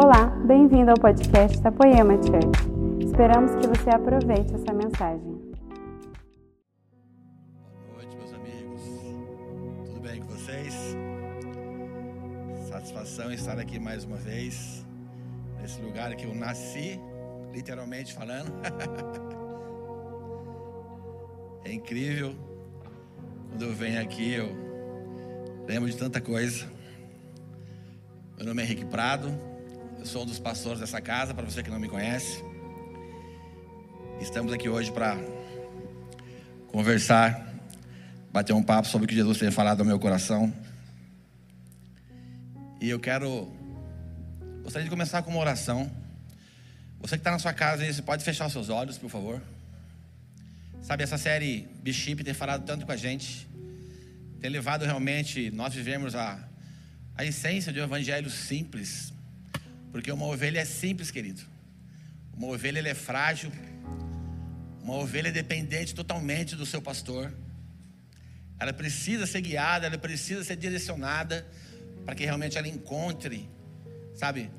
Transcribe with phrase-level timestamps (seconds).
[0.00, 3.04] Olá, bem-vindo ao podcast da Poema Church.
[3.04, 5.42] Esperamos que você aproveite essa mensagem.
[7.88, 8.80] Boa noite, meus amigos.
[9.86, 10.94] Tudo bem com vocês?
[12.68, 14.86] Satisfação estar aqui mais uma vez,
[15.60, 17.00] nesse lugar que eu nasci,
[17.52, 18.52] literalmente falando.
[21.64, 22.36] É incrível.
[23.50, 24.48] Quando eu venho aqui, eu
[25.66, 26.66] lembro de tanta coisa.
[28.36, 29.28] Meu nome é Henrique Prado,
[29.98, 32.42] eu sou um dos pastores dessa casa, para você que não me conhece.
[34.20, 35.16] Estamos aqui hoje para
[36.68, 37.54] conversar,
[38.32, 40.52] bater um papo sobre o que Jesus tem falado ao meu coração.
[42.80, 43.52] E eu quero.
[44.62, 45.90] Gostaria de começar com uma oração.
[47.00, 49.42] Você que está na sua casa, você pode fechar seus olhos, por favor.
[50.80, 53.48] Sabe, essa série Bishop tem falado tanto com a gente,
[54.40, 56.38] tem levado realmente nós vivemos a,
[57.16, 59.12] a essência de um evangelho simples,
[59.90, 61.42] porque uma ovelha é simples, querido.
[62.36, 63.50] Uma ovelha é frágil,
[64.82, 67.32] uma ovelha é dependente totalmente do seu pastor.
[68.58, 71.46] Ela precisa ser guiada, ela precisa ser direcionada
[72.04, 73.48] para que realmente ela encontre,
[74.14, 74.50] sabe,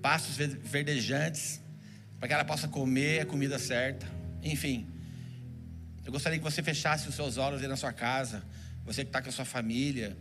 [0.00, 1.60] pastos verdejantes,
[2.18, 4.06] para que ela possa comer a comida certa.
[4.42, 4.86] Enfim,
[6.04, 8.42] eu gostaria que você fechasse os seus olhos aí na sua casa,
[8.84, 10.16] você que está com a sua família,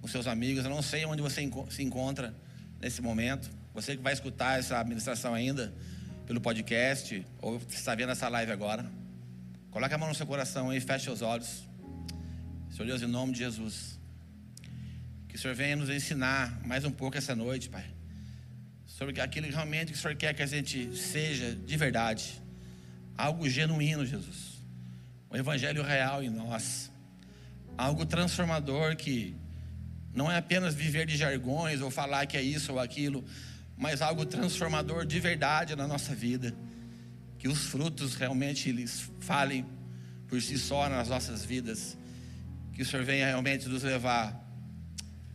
[0.00, 0.64] com seus amigos.
[0.64, 2.34] Eu não sei onde você se encontra
[2.80, 3.57] nesse momento.
[3.80, 5.72] Você que vai escutar essa administração ainda
[6.26, 8.84] pelo podcast, ou está vendo essa live agora.
[9.70, 11.68] Coloque a mão no seu coração e feche os olhos.
[12.70, 13.98] Senhor Deus, em nome de Jesus.
[15.28, 17.84] Que o Senhor venha nos ensinar mais um pouco essa noite, Pai.
[18.86, 22.42] Sobre aquilo realmente que o Senhor quer que a gente seja de verdade.
[23.16, 24.58] Algo genuíno, Jesus
[25.30, 26.90] o Evangelho real em nós.
[27.76, 29.36] Algo transformador que
[30.12, 33.24] não é apenas viver de jargões ou falar que é isso ou aquilo,
[33.78, 36.54] mas algo transformador de verdade na nossa vida.
[37.38, 39.64] Que os frutos realmente eles falem
[40.26, 41.96] por si só nas nossas vidas.
[42.72, 44.44] Que o Senhor venha realmente nos levar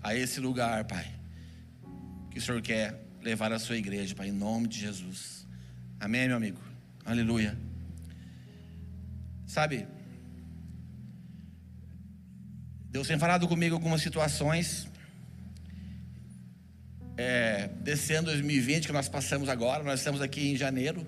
[0.02, 1.08] a esse lugar, Pai.
[2.30, 5.48] Que o Senhor quer levar a sua igreja, Pai, em nome de Jesus.
[6.00, 6.60] Amém, meu amigo.
[7.06, 7.58] Aleluia.
[9.48, 9.88] Sabe,
[12.94, 14.88] Deus tem falado comigo algumas situações.
[17.16, 21.06] É, desse ano 2020 que nós passamos agora, nós estamos aqui em janeiro,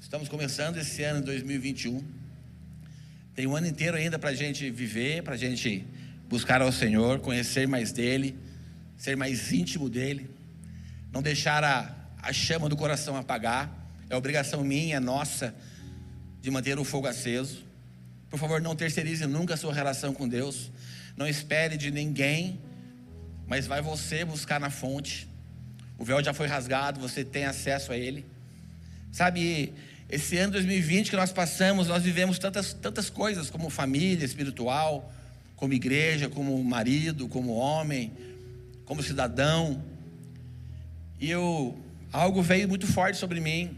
[0.00, 2.02] estamos começando esse ano de 2021.
[3.36, 5.86] Tem um ano inteiro ainda para a gente viver, para a gente
[6.28, 8.36] buscar ao Senhor, conhecer mais dEle,
[8.96, 10.28] ser mais íntimo dEle,
[11.12, 13.72] não deixar a, a chama do coração apagar,
[14.10, 15.54] é obrigação minha, nossa,
[16.42, 17.64] de manter o fogo aceso.
[18.28, 20.72] Por favor, não terceirize nunca a sua relação com Deus.
[21.16, 22.58] Não espere de ninguém,
[23.48, 25.26] mas vai você buscar na fonte.
[25.98, 28.24] O véu já foi rasgado, você tem acesso a ele.
[29.10, 29.72] Sabe,
[30.08, 35.12] esse ano 2020 que nós passamos, nós vivemos tantas, tantas coisas, como família espiritual,
[35.56, 38.12] como igreja, como marido, como homem,
[38.84, 39.82] como cidadão.
[41.18, 41.76] E eu,
[42.12, 43.76] algo veio muito forte sobre mim.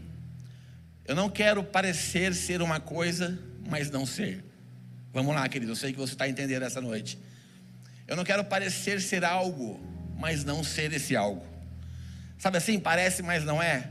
[1.07, 3.39] Eu não quero parecer ser uma coisa
[3.71, 4.43] mas não ser.
[5.13, 7.17] Vamos lá, querido, eu sei que você está entendendo essa noite.
[8.11, 9.79] Eu não quero parecer ser algo,
[10.19, 11.45] mas não ser esse algo.
[12.37, 13.87] Sabe assim, parece, mas não é.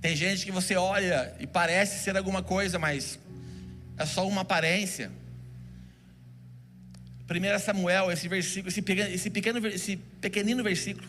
[0.00, 3.16] Tem gente que você olha e parece ser alguma coisa, mas
[3.96, 5.08] é só uma aparência.
[7.30, 11.08] 1 Samuel, esse versículo, esse pequeno, esse pequeno, esse pequenino versículo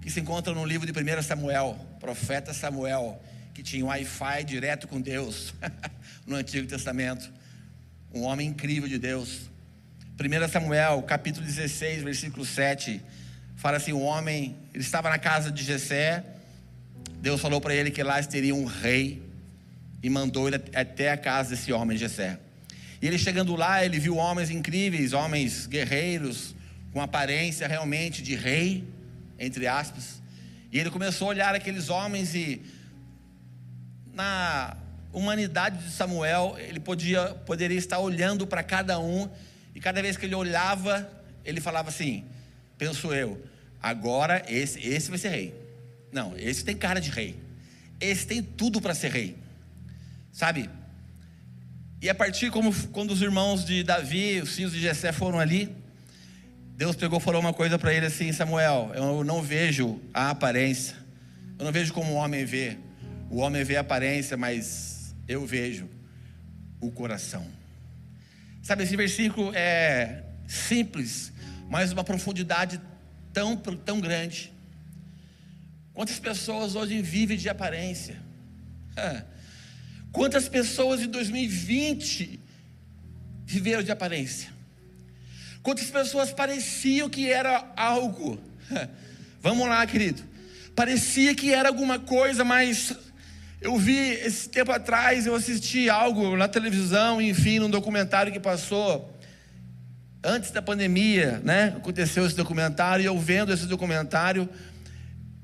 [0.00, 4.88] que se encontra no livro de 1 Samuel, profeta Samuel, que tinha um Wi-Fi direto
[4.88, 5.52] com Deus
[6.26, 7.30] no Antigo Testamento.
[8.14, 9.50] Um homem incrível de Deus.
[10.20, 13.00] 1 Samuel, capítulo 16, versículo 7,
[13.54, 16.24] fala assim: o homem, ele estava na casa de Jessé,
[17.20, 19.22] Deus falou para ele que lá teria um rei
[20.02, 22.36] e mandou ele até a casa desse homem, Jessé.
[23.00, 26.52] E ele chegando lá, ele viu homens incríveis, homens guerreiros,
[26.92, 28.82] com aparência realmente de rei,
[29.38, 30.20] entre aspas.
[30.72, 32.60] E ele começou a olhar aqueles homens e
[34.12, 34.76] na
[35.12, 39.30] humanidade de Samuel, ele podia, poderia estar olhando para cada um,
[39.78, 41.08] e cada vez que ele olhava,
[41.44, 42.24] ele falava assim:
[42.76, 43.40] penso eu,
[43.80, 45.54] agora esse, esse vai ser rei.
[46.10, 47.38] Não, esse tem cara de rei.
[48.00, 49.36] Esse tem tudo para ser rei.
[50.32, 50.68] Sabe?
[52.02, 55.72] E a partir como quando os irmãos de Davi, os filhos de Jessé foram ali,
[56.74, 60.96] Deus pegou e falou uma coisa para ele assim, Samuel, eu não vejo a aparência.
[61.56, 62.76] Eu não vejo como o homem vê.
[63.30, 65.88] O homem vê a aparência, mas eu vejo
[66.80, 67.57] o coração.
[68.68, 71.32] Sabe, esse versículo é simples,
[71.70, 72.78] mas uma profundidade
[73.32, 74.52] tão, tão grande.
[75.94, 78.16] Quantas pessoas hoje vivem de aparência?
[80.12, 82.38] Quantas pessoas em 2020
[83.46, 84.50] viveram de aparência?
[85.62, 88.38] Quantas pessoas pareciam que era algo?
[89.40, 90.22] Vamos lá, querido.
[90.76, 92.94] Parecia que era alguma coisa, mas
[93.60, 99.12] eu vi esse tempo atrás, eu assisti algo na televisão, enfim, num documentário que passou
[100.22, 101.74] antes da pandemia, né?
[101.76, 104.48] Aconteceu esse documentário e eu vendo esse documentário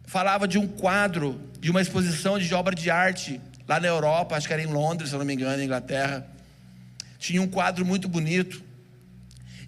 [0.05, 4.47] falava de um quadro de uma exposição de obra de arte lá na Europa, acho
[4.47, 6.25] que era em Londres, se não me engano, em Inglaterra.
[7.19, 8.63] Tinha um quadro muito bonito.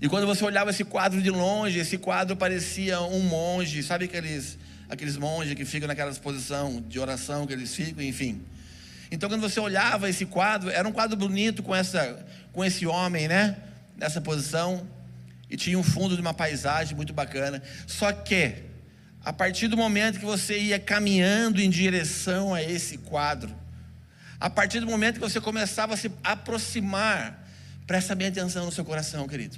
[0.00, 4.58] E quando você olhava esse quadro de longe, esse quadro parecia um monge, sabe aqueles
[4.88, 8.42] aqueles monges que ficam naquela posição de oração que eles ficam, enfim.
[9.10, 13.28] Então, quando você olhava esse quadro, era um quadro bonito com, essa, com esse homem,
[13.28, 13.56] né?
[13.96, 14.86] Nessa posição.
[15.48, 17.62] E tinha um fundo de uma paisagem muito bacana.
[17.86, 18.54] Só que,
[19.24, 23.54] a partir do momento que você ia caminhando em direção a esse quadro,
[24.40, 27.48] a partir do momento que você começava a se aproximar,
[27.86, 29.56] presta bem atenção no seu coração, querido.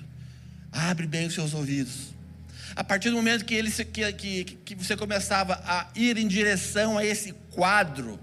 [0.70, 2.17] Abre bem os seus ouvidos.
[2.76, 6.98] A partir do momento que, ele, que, que, que você começava a ir em direção
[6.98, 8.18] a esse quadro,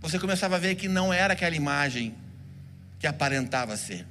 [0.00, 2.14] você começava a ver que não era aquela imagem
[2.98, 4.06] que aparentava ser.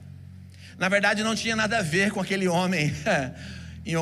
[0.78, 2.94] Na verdade, não tinha nada a ver com aquele homem
[3.86, 3.96] em,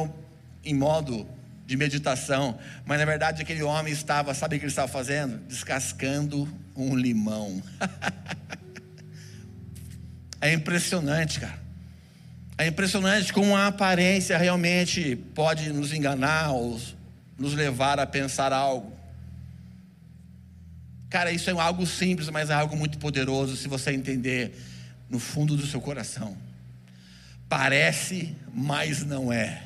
[0.63, 1.27] em modo
[1.65, 5.37] de meditação, mas na verdade aquele homem estava, sabe o que ele estava fazendo?
[5.47, 7.61] Descascando um limão.
[10.39, 11.66] é impressionante, cara.
[12.57, 16.81] É impressionante como a aparência realmente pode nos enganar ou
[17.37, 18.97] nos levar a pensar algo.
[21.07, 24.57] Cara, isso é algo simples, mas é algo muito poderoso se você entender
[25.07, 26.35] no fundo do seu coração.
[27.47, 29.63] Parece, mas não é.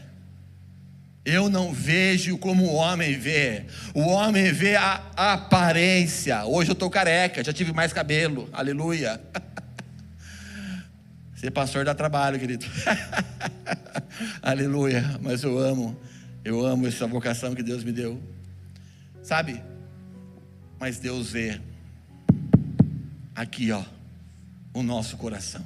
[1.24, 3.66] Eu não vejo como o homem vê.
[3.94, 6.44] O homem vê a aparência.
[6.46, 8.50] Hoje eu estou careca, já tive mais cabelo.
[8.52, 9.22] Aleluia.
[11.42, 12.68] Ser pastor dá trabalho, querido.
[14.44, 15.20] Aleluia.
[15.20, 16.00] Mas eu amo,
[16.46, 18.22] eu amo essa vocação que Deus me deu.
[19.24, 19.60] Sabe?
[20.80, 21.60] Mas Deus vê
[23.34, 23.84] aqui, ó,
[24.72, 25.66] o nosso coração.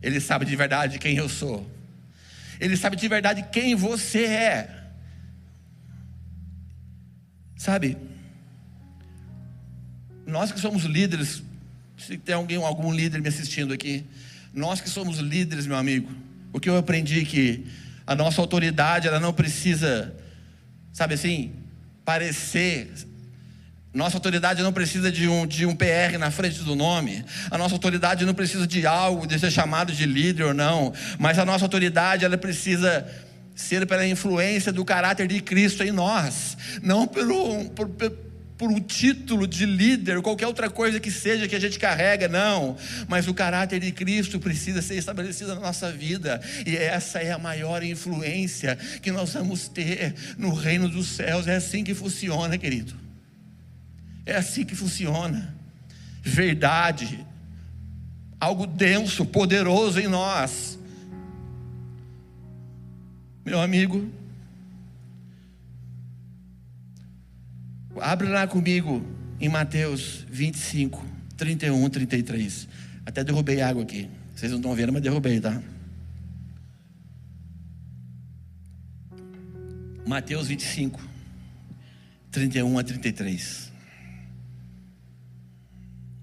[0.00, 1.68] Ele sabe de verdade quem eu sou.
[2.60, 4.84] Ele sabe de verdade quem você é.
[7.56, 7.98] Sabe?
[10.24, 11.42] Nós que somos líderes,
[11.98, 14.06] se tem alguém, algum líder me assistindo aqui,
[14.52, 16.10] nós que somos líderes, meu amigo,
[16.52, 17.66] o que eu aprendi é que
[18.06, 20.12] a nossa autoridade, ela não precisa,
[20.92, 21.52] sabe assim,
[22.04, 22.90] parecer.
[23.94, 27.24] Nossa autoridade não precisa de um, de um PR na frente do nome.
[27.50, 30.92] A nossa autoridade não precisa de algo, de ser chamado de líder ou não.
[31.18, 33.06] Mas a nossa autoridade, ela precisa
[33.54, 36.56] ser pela influência do caráter de Cristo em nós.
[36.82, 38.29] Não pelo, por, por
[38.68, 42.76] um título de líder, qualquer outra coisa que seja que a gente carrega, não.
[43.08, 47.38] Mas o caráter de Cristo precisa ser estabelecido na nossa vida, e essa é a
[47.38, 51.46] maior influência que nós vamos ter no reino dos céus.
[51.46, 52.94] É assim que funciona, querido.
[54.26, 55.54] É assim que funciona.
[56.22, 57.24] Verdade,
[58.38, 60.78] algo denso, poderoso em nós.
[63.44, 64.19] Meu amigo,
[67.98, 69.04] Abre lá comigo
[69.40, 71.04] em Mateus 25,
[71.36, 72.68] 31, 33.
[73.04, 74.08] Até derrubei água aqui.
[74.34, 75.60] Vocês não estão vendo, mas derrubei, tá?
[80.06, 81.00] Mateus 25,
[82.30, 83.72] 31 a 33.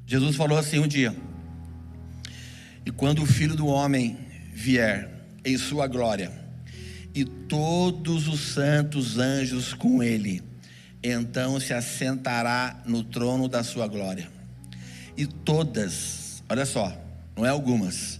[0.05, 1.15] Jesus falou assim um dia:
[2.85, 4.17] E quando o filho do homem
[4.53, 5.09] vier
[5.43, 6.31] em sua glória,
[7.13, 10.41] e todos os santos anjos com ele,
[11.03, 14.29] então se assentará no trono da sua glória.
[15.15, 16.95] E todas, olha só,
[17.35, 18.19] não é algumas,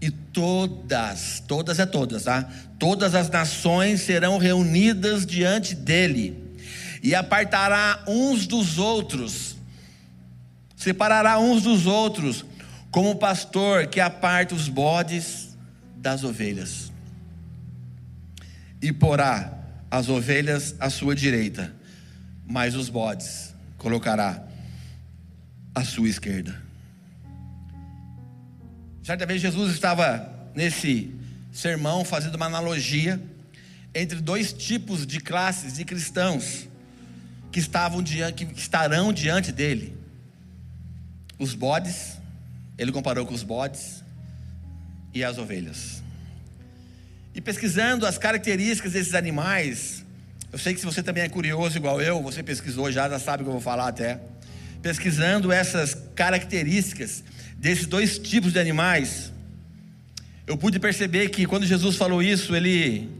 [0.00, 2.48] e todas, todas é todas, tá?
[2.78, 6.58] Todas as nações serão reunidas diante dele,
[7.02, 9.56] e apartará uns dos outros,
[10.76, 12.44] separará uns dos outros,
[12.90, 15.56] como o pastor que aparta os bodes
[15.96, 16.92] das ovelhas,
[18.82, 19.52] e porá
[19.90, 21.72] as ovelhas à sua direita
[22.46, 24.42] mas os bodes colocará
[25.74, 26.62] à sua esquerda.
[29.02, 31.14] Certa vez Jesus estava nesse
[31.52, 33.20] sermão fazendo uma analogia
[33.94, 36.68] entre dois tipos de classes de cristãos
[37.52, 39.96] que estavam diante, que estarão diante dele.
[41.38, 42.18] Os bodes,
[42.76, 44.02] ele comparou com os bodes
[45.12, 46.02] e as ovelhas.
[47.34, 50.03] E pesquisando as características desses animais,
[50.54, 53.42] Eu sei que se você também é curioso igual eu, você pesquisou já, já sabe
[53.42, 54.20] o que eu vou falar até.
[54.80, 57.24] Pesquisando essas características
[57.58, 59.32] desses dois tipos de animais,
[60.46, 63.10] eu pude perceber que quando Jesus falou isso, ele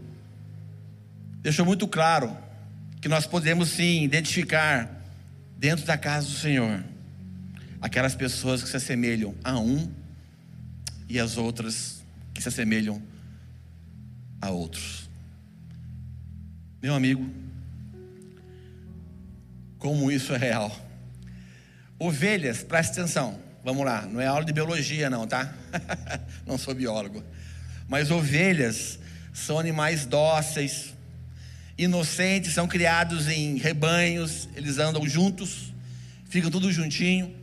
[1.42, 2.36] deixou muito claro
[3.00, 4.88] que nós podemos sim identificar
[5.58, 6.84] dentro da casa do Senhor
[7.80, 9.90] aquelas pessoas que se assemelham a um
[11.08, 12.00] e as outras
[12.32, 13.02] que se assemelham
[14.40, 15.03] a outros.
[16.84, 17.26] Meu amigo,
[19.78, 20.70] como isso é real.
[21.98, 25.50] Ovelhas, preste atenção, vamos lá, não é aula de biologia, não, tá?
[26.44, 27.24] não sou biólogo.
[27.88, 28.98] Mas ovelhas
[29.32, 30.92] são animais dóceis,
[31.78, 35.72] inocentes, são criados em rebanhos, eles andam juntos,
[36.28, 37.34] ficam tudo juntinho.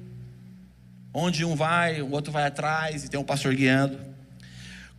[1.11, 3.99] Onde um vai, o outro vai atrás e tem um pastor guiando.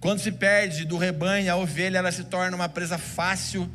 [0.00, 3.70] Quando se perde do rebanho, a ovelha ela se torna uma presa fácil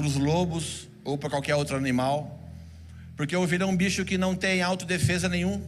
[0.00, 2.38] para os lobos ou para qualquer outro animal.
[3.16, 5.62] Porque a ovelha é um bicho que não tem autodefesa nenhum.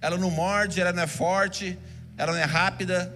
[0.00, 1.78] Ela não morde, ela não é forte,
[2.16, 3.14] ela não é rápida.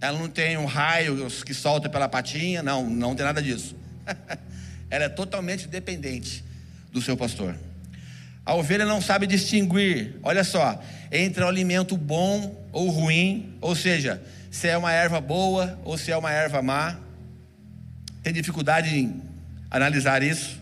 [0.00, 3.74] Ela não tem um raio que solta pela patinha, não, não tem nada disso.
[4.90, 6.44] ela é totalmente dependente
[6.92, 7.56] do seu pastor.
[8.44, 14.22] A ovelha não sabe distinguir, olha só, entre o alimento bom ou ruim, ou seja,
[14.50, 16.98] se é uma erva boa ou se é uma erva má.
[18.22, 19.22] Tem dificuldade em
[19.70, 20.60] analisar isso.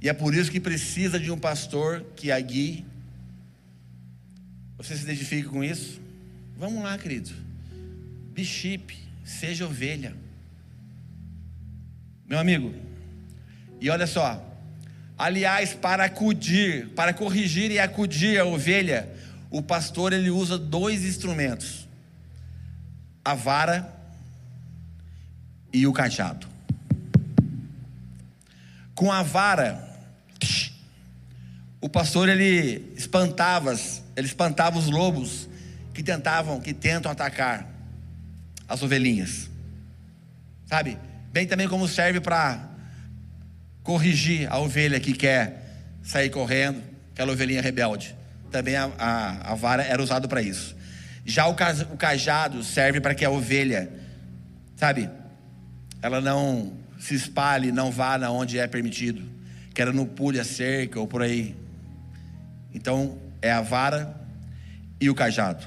[0.00, 2.84] E é por isso que precisa de um pastor que a guie.
[4.76, 6.00] Você se identifica com isso?
[6.58, 7.30] Vamos lá, querido.
[8.32, 10.14] Bishop, seja ovelha.
[12.26, 12.74] Meu amigo,
[13.80, 14.54] e olha só,
[15.16, 19.08] Aliás, para acudir, para corrigir e acudir a ovelha,
[19.48, 21.88] o pastor ele usa dois instrumentos:
[23.24, 23.94] a vara
[25.72, 26.53] e o cajado.
[28.94, 29.94] Com a vara,
[31.80, 33.74] o pastor ele espantava,
[34.16, 35.48] ele espantava os lobos
[35.92, 37.68] que tentavam, que tentam atacar
[38.68, 39.50] as ovelhinhas.
[40.66, 40.98] Sabe?
[41.32, 42.70] Bem também como serve para
[43.82, 45.62] corrigir a ovelha que quer
[46.02, 46.82] sair correndo,
[47.12, 48.14] aquela ovelhinha rebelde.
[48.50, 50.74] Também a, a, a vara era usada para isso.
[51.24, 53.90] Já o, o cajado serve para que a ovelha,
[54.76, 55.10] sabe,
[56.04, 59.22] ela não se espalhe, não vá na onde é permitido,
[59.72, 61.56] que ela não pule a cerca ou por aí.
[62.74, 64.14] Então, é a vara
[65.00, 65.66] e o cajado.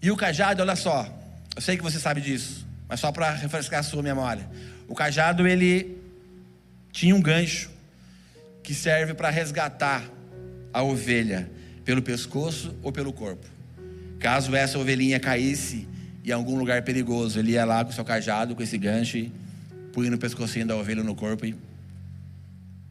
[0.00, 1.12] E o cajado, olha só,
[1.56, 4.48] eu sei que você sabe disso, mas só para refrescar a sua memória.
[4.86, 5.98] O cajado, ele
[6.92, 7.68] tinha um gancho
[8.62, 10.04] que serve para resgatar
[10.72, 11.50] a ovelha
[11.84, 13.44] pelo pescoço ou pelo corpo.
[14.20, 15.88] Caso essa ovelhinha caísse
[16.28, 19.30] em algum lugar perigoso, ele ia lá com o seu cajado, com esse gancho,
[19.92, 21.56] punha no pescocinho da ovelha no corpo e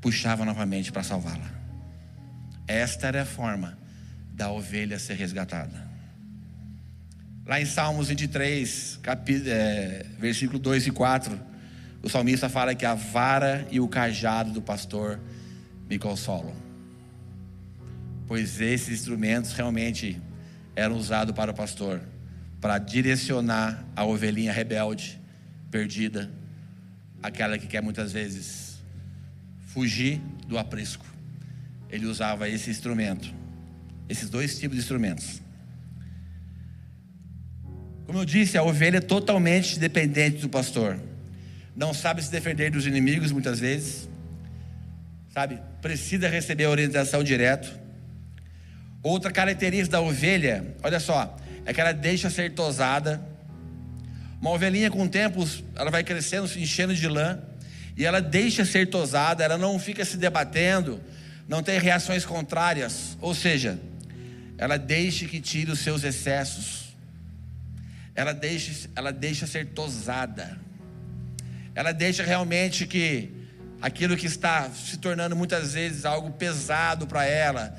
[0.02, 1.52] puxava novamente para salvá-la.
[2.68, 3.78] Esta era a forma
[4.34, 5.90] da ovelha ser resgatada.
[7.46, 11.40] Lá em Salmos 23, capítulo, é, versículo 2 e 4,
[12.02, 15.20] o salmista fala que a vara e o cajado do pastor
[15.90, 16.54] me consolam.
[18.28, 20.22] Pois esses instrumentos realmente
[20.76, 22.02] eram usados para o pastor,
[22.60, 25.20] para direcionar a ovelhinha rebelde,
[25.72, 26.30] perdida,
[27.22, 28.80] aquela que quer muitas vezes
[29.68, 31.06] fugir do aprisco.
[31.90, 33.34] Ele usava esse instrumento,
[34.08, 35.42] esses dois tipos de instrumentos.
[38.06, 41.00] Como eu disse, a ovelha é totalmente dependente do pastor
[41.80, 44.10] não sabe se defender dos inimigos muitas vezes,
[45.34, 45.62] sabe?
[45.82, 47.74] Precisa receber a orientação direto.
[49.02, 53.22] Outra característica da ovelha, olha só, é que ela deixa ser tosada.
[54.42, 57.40] Uma ovelhinha com o tempo, ela vai crescendo, se enchendo de lã,
[57.98, 61.02] e ela deixa ser tosada, ela não fica se debatendo,
[61.48, 63.80] não tem reações contrárias, ou seja,
[64.58, 66.96] ela deixa que tire os seus excessos.
[68.16, 70.70] Ela deixa, ela deixa ser tosada
[71.80, 73.32] ela deixa realmente que
[73.82, 77.74] aquilo que está se tornando muitas vezes algo pesado para ela,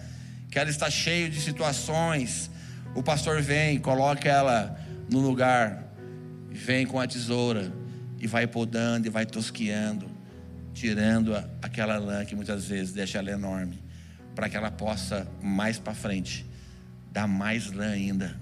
[0.50, 2.49] que ela está cheia de situações,
[2.94, 4.78] o pastor vem, coloca ela
[5.10, 5.84] no lugar,
[6.50, 7.72] vem com a tesoura
[8.18, 10.06] e vai podando e vai tosquiando,
[10.74, 13.82] tirando aquela lã que muitas vezes deixa ela enorme,
[14.34, 16.46] para que ela possa mais para frente
[17.12, 18.36] dar mais lã ainda.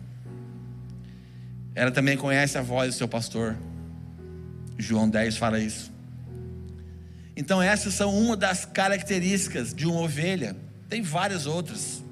[1.75, 3.57] Ela também conhece a voz do seu pastor.
[4.77, 5.93] João 10 fala isso.
[7.37, 10.57] Então, essas são uma das características de uma ovelha.
[10.89, 12.03] Tem várias outras.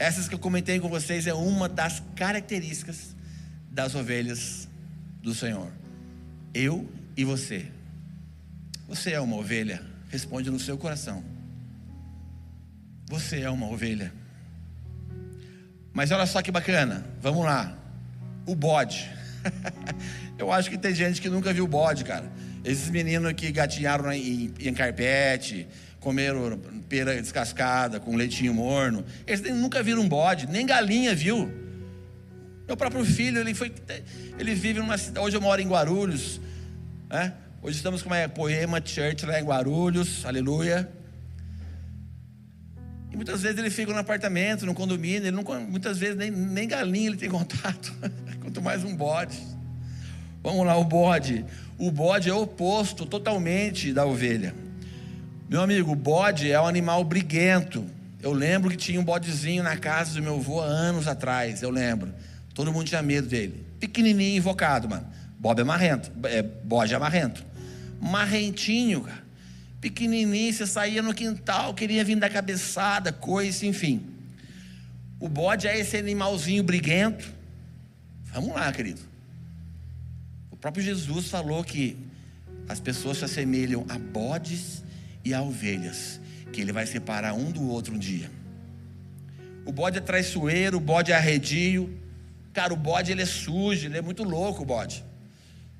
[0.00, 3.14] Essas que eu comentei com vocês é uma das características
[3.70, 4.66] das ovelhas
[5.22, 5.70] do Senhor.
[6.54, 7.66] Eu e você
[8.88, 9.82] Você é uma ovelha?
[10.08, 11.22] Responde no seu coração.
[13.10, 14.10] Você é uma ovelha.
[15.92, 17.04] Mas olha só que bacana.
[17.20, 17.76] Vamos lá.
[18.46, 19.06] O bode.
[20.38, 22.32] Eu acho que tem gente que nunca viu bode, cara.
[22.64, 25.68] Esses meninos que gatinharam em, em carpete,
[26.00, 31.52] comeram pera descascada com leitinho morno, eles nunca viram um bode, nem galinha viu.
[32.66, 33.72] Meu próprio filho, ele foi,
[34.38, 35.24] ele vive numa cidade.
[35.24, 36.40] Hoje eu moro em Guarulhos,
[37.08, 37.34] né?
[37.62, 40.90] Hoje estamos com uma Poema Church lá em Guarulhos, aleluia.
[43.12, 46.66] E muitas vezes ele fica no apartamento, no condomínio, ele não, muitas vezes nem, nem
[46.66, 47.92] galinha ele tem contato,
[48.40, 49.38] quanto mais um bode.
[50.42, 51.44] Vamos lá, o bode.
[51.76, 54.54] O bode é oposto totalmente da ovelha.
[55.50, 57.84] Meu amigo, o bode é um animal briguento.
[58.22, 62.14] Eu lembro que tinha um bodezinho na casa do meu avô anos atrás, eu lembro.
[62.54, 63.66] Todo mundo tinha medo dele.
[63.78, 65.06] Pequenininho, invocado, mano.
[65.38, 67.50] Bob é marrento, é, bode é marrento
[68.00, 69.22] marrentinho, cara.
[69.80, 74.06] Pequenininho, você saía no quintal, queria vir dar cabeçada, coisa, enfim.
[75.18, 77.30] O bode é esse animalzinho briguento.
[78.32, 79.00] Vamos lá, querido.
[80.50, 81.96] O próprio Jesus falou que
[82.68, 84.82] as pessoas se assemelham a bodes
[85.24, 86.20] e a ovelhas,
[86.52, 88.30] que ele vai separar um do outro um dia.
[89.64, 91.94] O bode é traiçoeiro, o bode é arredio.
[92.52, 95.04] Cara, o bode ele é sujo, ele é muito louco, o bode.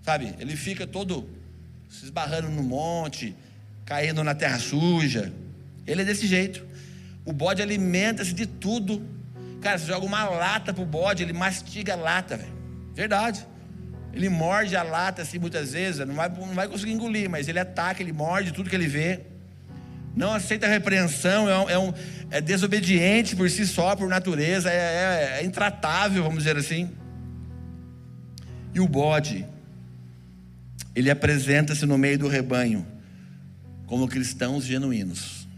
[0.03, 0.35] Sabe?
[0.39, 1.29] Ele fica todo
[1.89, 3.35] se esbarrando no monte,
[3.85, 5.33] caindo na terra suja.
[5.87, 6.65] Ele é desse jeito.
[7.25, 9.05] O bode alimenta-se de tudo.
[9.61, 12.53] Cara, você joga uma lata pro bode, ele mastiga a lata, velho.
[12.95, 13.47] Verdade.
[14.13, 17.59] Ele morde a lata assim muitas vezes, não vai, não vai conseguir engolir, mas ele
[17.59, 19.21] ataca, ele morde tudo que ele vê.
[20.15, 21.93] Não aceita repreensão, é, é, um,
[22.31, 26.91] é desobediente por si só, por natureza, é, é, é intratável, vamos dizer assim.
[28.75, 29.47] E o bode,
[30.95, 32.87] ele apresenta-se no meio do rebanho
[33.87, 35.49] como cristãos genuínos.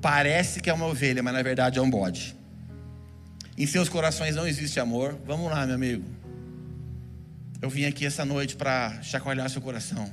[0.00, 2.36] Parece que é uma ovelha, mas na verdade é um bode.
[3.56, 5.18] Em seus corações não existe amor.
[5.26, 6.04] Vamos lá, meu amigo.
[7.60, 10.12] Eu vim aqui essa noite para chacoalhar seu coração,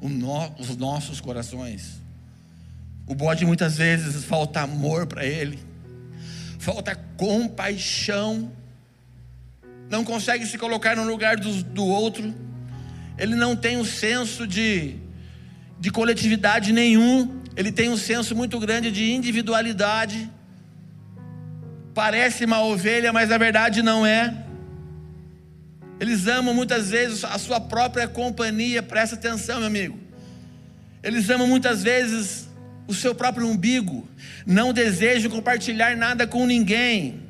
[0.00, 2.00] no, os nossos corações.
[3.08, 5.58] O bode muitas vezes falta amor para ele,
[6.58, 8.52] falta compaixão,
[9.88, 12.34] não consegue se colocar no lugar do, do outro
[13.18, 14.94] ele não tem um senso de,
[15.78, 20.30] de coletividade nenhum, ele tem um senso muito grande de individualidade.
[21.92, 24.32] Parece uma ovelha, mas na verdade não é.
[25.98, 29.98] Eles amam muitas vezes a sua própria companhia, presta atenção, meu amigo.
[31.02, 32.47] Eles amam muitas vezes
[32.88, 34.08] o seu próprio umbigo,
[34.46, 37.22] não desejam compartilhar nada com ninguém.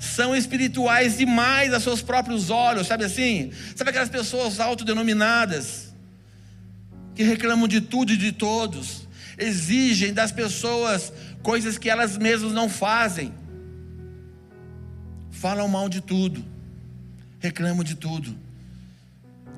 [0.00, 3.52] São espirituais demais a seus próprios olhos, sabe assim?
[3.76, 5.94] Sabe aquelas pessoas autodenominadas
[7.14, 9.06] que reclamam de tudo e de todos,
[9.38, 11.12] exigem das pessoas
[11.42, 13.32] coisas que elas mesmas não fazem,
[15.30, 16.42] falam mal de tudo,
[17.38, 18.34] reclamam de tudo.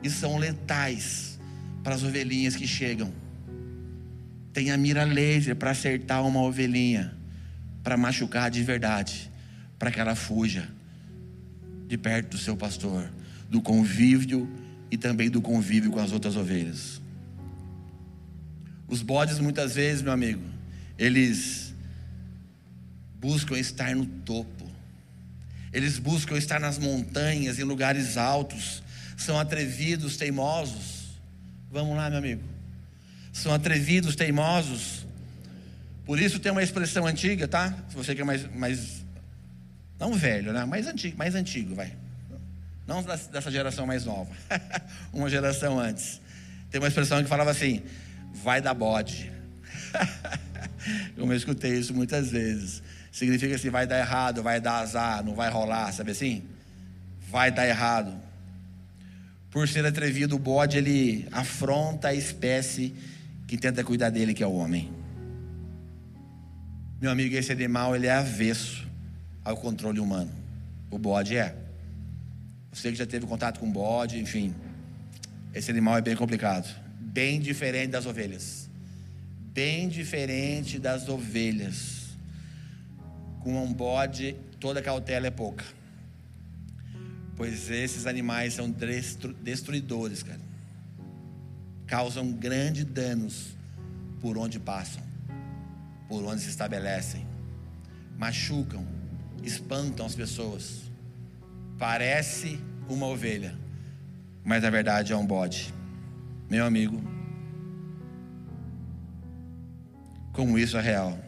[0.03, 1.39] E são letais
[1.83, 3.26] para as ovelhinhas que chegam.
[4.57, 7.15] Tem a mira laser para acertar uma ovelhinha,
[7.85, 9.31] para machucar de verdade
[9.79, 10.67] para que ela fuja
[11.87, 13.13] de perto do seu pastor,
[13.51, 14.49] do convívio
[14.91, 17.03] e também do convívio com as outras ovelhas.
[18.89, 20.41] Os bodes, muitas vezes, meu amigo,
[20.97, 21.75] eles
[23.21, 24.71] buscam estar no topo,
[25.71, 28.83] eles buscam estar nas montanhas, em lugares altos,
[29.19, 31.11] são atrevidos, teimosos.
[31.71, 32.56] Vamos lá, meu amigo.
[33.37, 35.05] São atrevidos, teimosos.
[36.07, 37.71] Por isso tem uma expressão antiga, tá?
[37.91, 39.05] Se você quer mais, mais
[40.01, 40.65] não velho, né?
[40.65, 41.93] Mais antigo, mais antigo, vai.
[42.87, 44.31] Não dessa geração mais nova.
[45.13, 46.19] uma geração antes.
[46.71, 47.83] Tem uma expressão que falava assim:
[48.43, 49.31] vai dar bode.
[51.15, 52.83] Eu escutei isso muitas vezes.
[53.13, 56.43] Significa assim: vai dar errado, vai dar azar, não vai rolar, sabe assim?
[57.29, 58.19] Vai dar errado.
[59.51, 62.95] Por ser atrevido, o bode ele afronta a espécie
[63.47, 64.91] que tenta cuidar dele, que é o homem.
[67.01, 68.87] Meu amigo, esse animal ele é avesso
[69.45, 70.31] ao controle humano.
[70.91, 71.55] O bode é.
[72.73, 74.55] Você que já teve contato com bode, enfim.
[75.55, 76.69] Esse animal é bem complicado.
[77.01, 78.69] Bem diferente das ovelhas.
[79.53, 82.17] Bem diferente das ovelhas.
[83.41, 85.65] Com um bode, toda cautela é pouca.
[87.37, 88.75] Pois esses animais são
[89.43, 90.46] destruidores, cara.
[91.87, 93.57] Causam grandes danos
[94.21, 95.03] por onde passam,
[96.09, 97.27] por onde se estabelecem.
[98.19, 98.87] Machucam,
[99.43, 100.83] espantam as pessoas.
[101.79, 103.57] Parece uma ovelha,
[104.45, 105.73] mas na verdade é um bode.
[106.49, 107.03] Meu amigo,
[110.33, 111.19] como isso é real.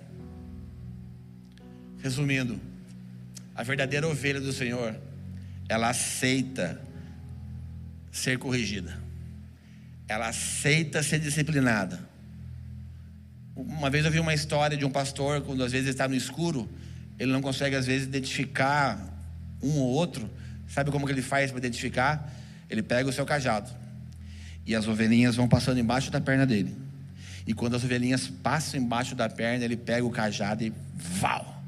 [2.01, 2.61] Resumindo,
[3.55, 4.95] a verdadeira ovelha do Senhor,
[5.69, 6.81] ela aceita
[8.13, 8.97] ser corrigida,
[10.09, 12.01] ela aceita ser disciplinada.
[13.55, 16.69] Uma vez eu vi uma história de um pastor, quando às vezes está no escuro,
[17.19, 18.99] ele não consegue às vezes identificar
[19.63, 20.31] um ou outro.
[20.69, 22.33] Sabe como que ele faz para identificar?
[22.71, 23.71] Ele pega o seu cajado
[24.65, 26.77] e as ovelhinhas vão passando embaixo da perna dele.
[27.47, 31.63] E quando as ovelhinhas passam embaixo da perna, ele pega o cajado e val,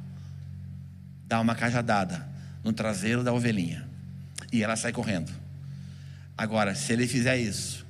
[1.27, 2.29] dá uma cajadada
[2.63, 3.89] no traseiro da ovelhinha.
[4.53, 5.33] E ela sai correndo.
[6.37, 7.87] Agora, se ele fizer isso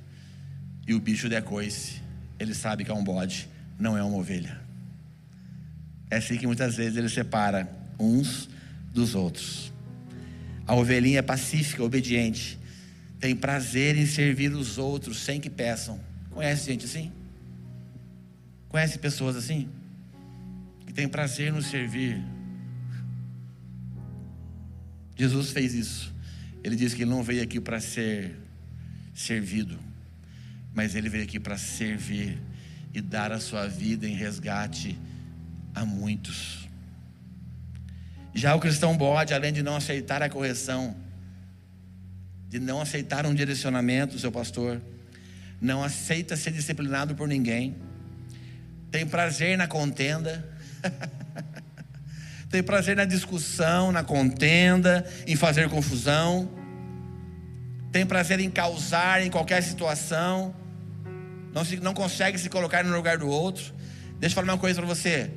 [0.87, 2.01] e o bicho der coice,
[2.39, 4.59] ele sabe que é um bode, não é uma ovelha.
[6.09, 8.49] É assim que muitas vezes ele separa uns
[8.93, 9.71] dos outros.
[10.67, 12.59] A ovelhinha é pacífica, obediente,
[13.19, 15.99] tem prazer em servir os outros sem que peçam.
[16.31, 17.11] Conhece gente assim?
[18.67, 19.69] Conhece pessoas assim?
[20.85, 22.21] Que tem prazer no servir.
[25.15, 26.13] Jesus fez isso.
[26.63, 28.35] Ele disse que ele não veio aqui para ser
[29.13, 29.77] servido,
[30.73, 32.37] mas ele veio aqui para servir
[32.93, 34.97] e dar a sua vida em resgate
[35.73, 36.67] a muitos.
[38.33, 40.95] Já o cristão bode, além de não aceitar a correção,
[42.47, 44.81] de não aceitar um direcionamento, seu pastor,
[45.59, 47.75] não aceita ser disciplinado por ninguém,
[48.89, 50.49] tem prazer na contenda,
[52.49, 56.49] tem prazer na discussão, na contenda, em fazer confusão,
[57.91, 60.55] tem prazer em causar em qualquer situação,
[61.53, 63.73] não, se, não consegue se colocar no lugar do outro.
[64.19, 65.31] Deixa eu falar uma coisa para você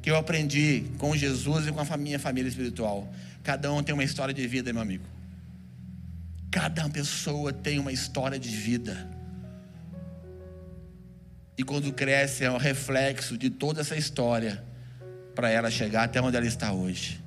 [0.00, 3.12] que eu aprendi com Jesus e com a minha família espiritual.
[3.42, 5.04] Cada um tem uma história de vida, meu amigo.
[6.50, 9.08] Cada pessoa tem uma história de vida.
[11.56, 14.64] E quando cresce é um reflexo de toda essa história
[15.34, 17.20] para ela chegar até onde ela está hoje.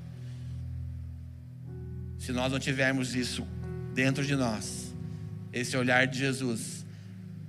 [2.17, 3.45] Se nós não tivermos isso
[3.93, 4.93] dentro de nós,
[5.51, 6.80] esse olhar de Jesus,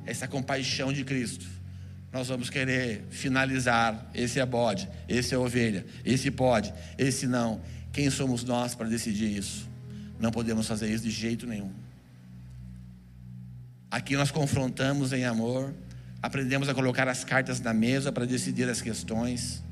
[0.04, 1.46] essa compaixão de Cristo,
[2.12, 4.10] nós vamos querer finalizar.
[4.14, 7.60] Esse é bode, esse é ovelha, esse pode, esse não.
[7.92, 9.68] Quem somos nós para decidir isso?
[10.20, 11.72] Não podemos fazer isso de jeito nenhum.
[13.90, 15.74] Aqui nós confrontamos em amor,
[16.22, 19.62] aprendemos a colocar as cartas na mesa para decidir as questões.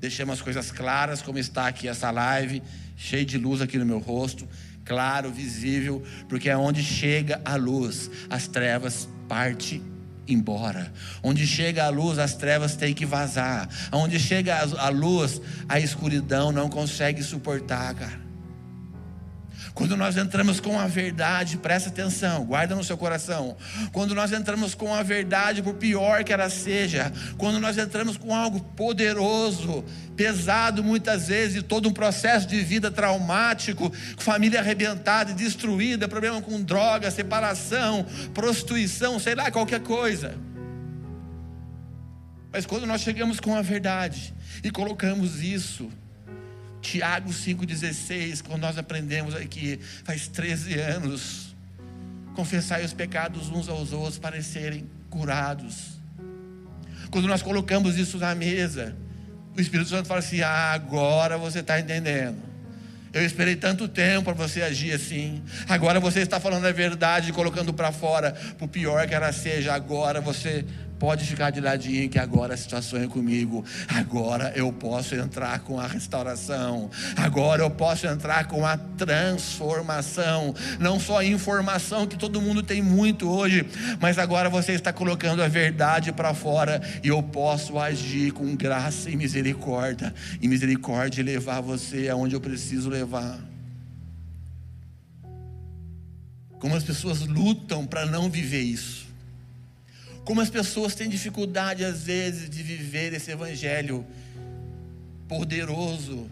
[0.00, 2.62] Deixamos as coisas claras, como está aqui essa live,
[2.96, 4.48] cheio de luz aqui no meu rosto,
[4.84, 9.82] claro, visível, porque é onde chega a luz, as trevas parte
[10.26, 10.92] embora.
[11.22, 13.68] Onde chega a luz, as trevas têm que vazar.
[13.92, 18.27] Onde chega a luz, a escuridão não consegue suportar, cara.
[19.78, 23.56] Quando nós entramos com a verdade, presta atenção, guarda no seu coração.
[23.92, 28.34] Quando nós entramos com a verdade, por pior que ela seja, quando nós entramos com
[28.34, 29.84] algo poderoso,
[30.16, 36.60] pesado muitas vezes, todo um processo de vida traumático, família arrebentada e destruída, problema com
[36.60, 40.34] droga, separação, prostituição, sei lá, qualquer coisa.
[42.52, 45.88] Mas quando nós chegamos com a verdade e colocamos isso,
[46.80, 51.54] Tiago 5,16, quando nós aprendemos aqui, faz 13 anos,
[52.34, 55.98] confessai os pecados uns aos outros para serem curados.
[57.10, 58.94] Quando nós colocamos isso na mesa,
[59.56, 62.48] o Espírito Santo fala assim: ah, agora você está entendendo.
[63.12, 65.42] Eu esperei tanto tempo para você agir assim.
[65.66, 69.72] Agora você está falando a verdade, colocando para fora, por pior que ela seja.
[69.74, 70.64] Agora você
[70.98, 73.64] Pode ficar de ladinho que agora a situação é comigo.
[73.86, 76.90] Agora eu posso entrar com a restauração.
[77.16, 80.54] Agora eu posso entrar com a transformação.
[80.80, 83.64] Não só a informação que todo mundo tem muito hoje,
[84.00, 89.08] mas agora você está colocando a verdade para fora e eu posso agir com graça
[89.08, 90.12] e misericórdia.
[90.40, 93.38] E misericórdia levar você aonde eu preciso levar.
[96.58, 99.07] Como as pessoas lutam para não viver isso.
[100.28, 104.06] Como as pessoas têm dificuldade, às vezes, de viver esse evangelho
[105.26, 106.28] poderoso.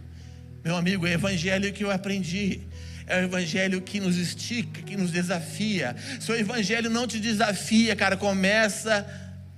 [0.63, 2.61] Meu amigo, é o evangelho que eu aprendi.
[3.07, 5.97] É o evangelho que nos estica, que nos desafia.
[6.21, 9.07] Se o evangelho não te desafia, cara, começa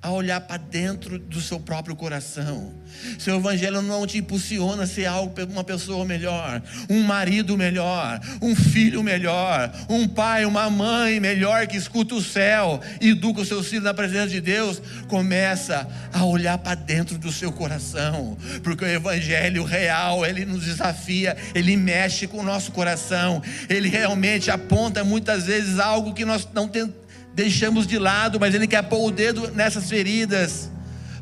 [0.01, 2.73] a olhar para dentro do seu próprio coração.
[3.19, 8.55] Seu evangelho não te impulsiona a ser algo, uma pessoa melhor, um marido melhor, um
[8.55, 13.67] filho melhor, um pai, uma mãe melhor que escuta o céu e educa os seus
[13.67, 14.81] filhos na presença de Deus.
[15.09, 21.37] Começa a olhar para dentro do seu coração, porque o evangelho real, ele nos desafia,
[21.55, 26.69] ele mexe com o nosso coração, ele realmente aponta muitas vezes algo que nós não
[26.69, 27.08] tentamos
[27.39, 30.69] deixamos de lado, mas Ele quer pôr o dedo nessas feridas,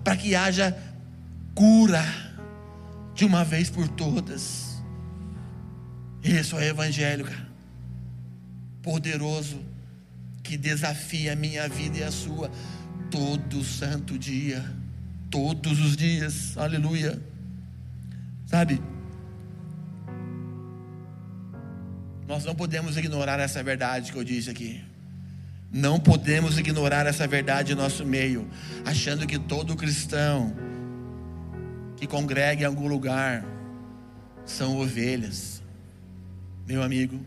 [0.03, 0.75] para que haja
[1.55, 2.03] cura
[3.15, 4.83] de uma vez por todas.
[6.25, 7.47] Isso é o Evangelho, cara.
[8.83, 9.61] Poderoso,
[10.43, 12.51] que desafia a minha vida e a sua
[13.11, 14.65] todo santo dia,
[15.31, 17.21] todos os dias, aleluia.
[18.47, 18.81] Sabe?
[22.27, 24.96] Nós não podemos ignorar essa verdade que eu disse aqui.
[25.77, 28.49] Não podemos ignorar essa verdade em nosso meio,
[28.83, 30.57] achando que todo cristão
[31.99, 33.45] que congrega em algum lugar
[34.47, 35.63] são ovelhas,
[36.67, 37.21] meu amigo.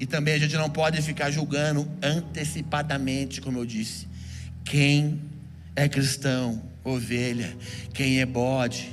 [0.00, 4.08] E também a gente não pode ficar julgando antecipadamente, como eu disse,
[4.64, 5.20] quem
[5.76, 7.54] é cristão, ovelha,
[7.92, 8.90] quem é bode.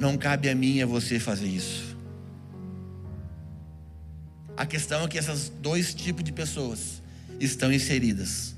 [0.00, 1.94] Não cabe a mim e a você fazer isso.
[4.56, 7.01] A questão é que esses dois tipos de pessoas
[7.44, 8.54] estão inseridas.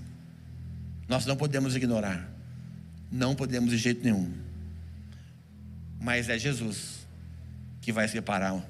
[1.09, 2.31] Nós não podemos ignorar.
[3.11, 4.33] Não podemos de jeito nenhum.
[6.01, 7.07] Mas é Jesus
[7.81, 8.62] que vai separar.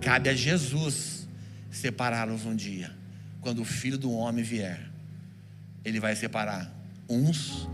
[0.00, 1.26] Cabe a Jesus
[1.70, 2.92] separá-los um dia.
[3.40, 4.80] Quando o filho do homem vier,
[5.84, 6.72] ele vai separar
[7.08, 7.68] uns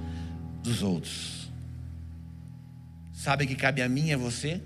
[0.63, 1.51] dos outros.
[3.13, 4.63] Sabe que cabe a mim e a você?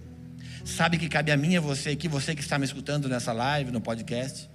[0.64, 3.32] Sabe que cabe a mim e a você aqui, você que está me escutando nessa
[3.32, 4.50] live, no podcast?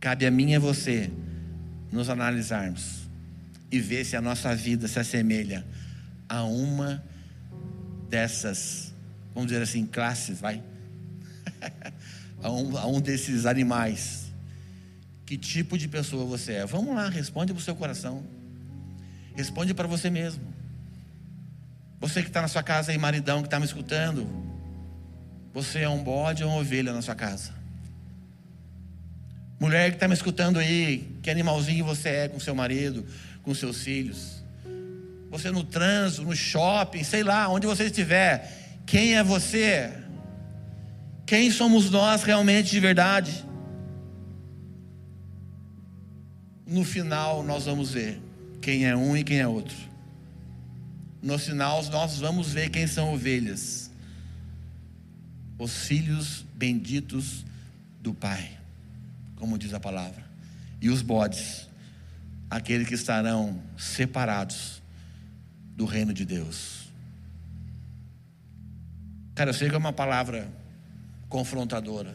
[0.00, 1.10] Cabe a mim e a você
[1.90, 3.08] nos analisarmos
[3.70, 5.66] e ver se a nossa vida se assemelha
[6.28, 7.02] a uma
[8.08, 8.92] dessas,
[9.34, 10.62] vamos dizer assim, classes, vai?
[12.42, 14.26] a, um, a um desses animais.
[15.24, 16.66] Que tipo de pessoa você é?
[16.66, 18.24] Vamos lá, responde para o seu coração.
[19.34, 20.42] Responde para você mesmo.
[22.00, 24.28] Você que está na sua casa aí, maridão, que está me escutando.
[25.52, 27.55] Você é um bode ou uma ovelha na sua casa?
[29.58, 33.06] Mulher que está me escutando aí, que animalzinho você é com seu marido,
[33.42, 34.42] com seus filhos?
[35.30, 38.80] Você no trânsito, no shopping, sei lá, onde você estiver.
[38.86, 39.92] Quem é você?
[41.24, 43.44] Quem somos nós realmente de verdade?
[46.66, 48.20] No final nós vamos ver
[48.60, 49.76] quem é um e quem é outro.
[51.22, 53.90] No final nós vamos ver quem são ovelhas.
[55.58, 57.44] Os filhos benditos
[58.00, 58.50] do Pai,
[59.36, 60.24] como diz a palavra.
[60.80, 61.68] E os bodes,
[62.50, 64.82] aqueles que estarão separados
[65.76, 66.88] do reino de Deus.
[69.34, 70.48] Cara, eu sei que é uma palavra
[71.28, 72.14] confrontadora.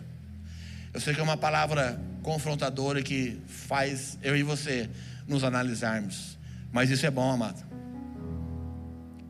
[0.94, 4.90] Eu sei que é uma palavra confrontadora que faz eu e você
[5.28, 6.38] nos analisarmos.
[6.72, 7.64] Mas isso é bom, amado.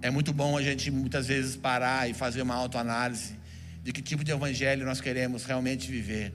[0.01, 3.36] É muito bom a gente muitas vezes parar e fazer uma autoanálise
[3.84, 6.34] de que tipo de evangelho nós queremos realmente viver.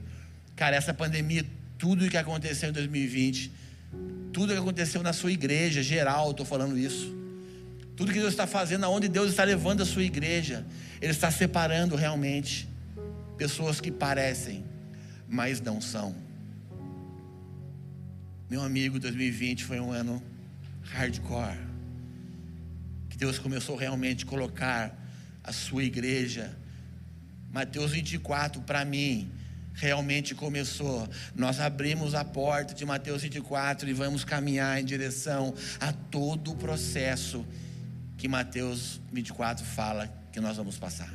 [0.57, 1.45] Cara, essa pandemia,
[1.77, 3.51] tudo o que aconteceu em 2020,
[4.33, 7.15] tudo que aconteceu na sua igreja geral, estou falando isso.
[7.95, 10.65] Tudo que Deus está fazendo, aonde Deus está levando a sua igreja,
[10.99, 12.67] Ele está separando realmente
[13.37, 14.65] pessoas que parecem,
[15.29, 16.15] mas não são.
[18.49, 20.23] Meu amigo, 2020 foi um ano
[20.85, 21.59] hardcore.
[23.11, 24.91] Que Deus começou realmente a colocar
[25.43, 26.57] a sua igreja.
[27.51, 29.31] Mateus 24, para mim,
[29.77, 31.07] realmente começou.
[31.35, 36.55] Nós abrimos a porta de Mateus 24 e vamos caminhar em direção a todo o
[36.55, 37.45] processo
[38.17, 41.13] que Mateus 24 fala que nós vamos passar.